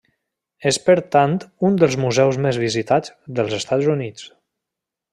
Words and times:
És 0.69 0.79
per 0.87 0.95
tant 1.15 1.35
un 1.69 1.77
dels 1.83 1.99
museus 2.05 2.41
més 2.47 2.61
visitats 2.65 3.15
dels 3.41 3.57
Estats 3.63 3.93
Units. 3.99 4.29